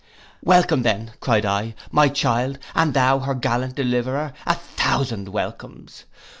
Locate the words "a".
4.47-4.55